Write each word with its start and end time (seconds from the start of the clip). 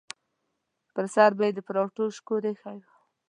پر 0.93 1.05
سر 1.15 1.31
به 1.37 1.43
یې 1.47 1.51
د 1.55 1.59
پراټو 1.67 2.03
شکور 2.17 2.41
ایښی 2.47 2.77
و. 2.85 2.87